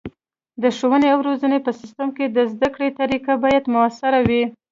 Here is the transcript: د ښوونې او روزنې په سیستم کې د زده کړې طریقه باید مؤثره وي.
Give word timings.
د 0.61 0.63
ښوونې 0.77 1.07
او 1.13 1.19
روزنې 1.27 1.59
په 1.65 1.71
سیستم 1.79 2.09
کې 2.17 2.25
د 2.27 2.37
زده 2.51 2.67
کړې 2.75 2.89
طریقه 3.01 3.33
باید 3.43 3.63
مؤثره 3.73 4.19
وي. 4.27 4.43